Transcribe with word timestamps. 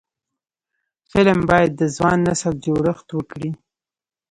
فلم 1.11 1.39
باید 1.49 1.71
د 1.75 1.81
ځوان 1.95 2.17
نسل 2.27 2.53
جوړښت 2.65 3.07
وکړي 3.13 3.49